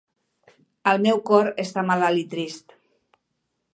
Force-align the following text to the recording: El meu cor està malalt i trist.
El 0.91 1.03
meu 1.03 1.21
cor 1.29 1.49
està 1.65 1.85
malalt 1.91 2.23
i 2.23 2.25
trist. 2.33 2.75